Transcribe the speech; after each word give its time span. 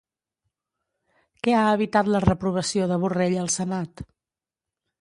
Què 1.43 1.53
ha 1.59 1.67
evitat 1.75 2.09
la 2.15 2.23
reprovació 2.25 2.89
de 2.93 2.99
Borrell 3.05 3.39
al 3.43 3.53
senat? 3.59 4.05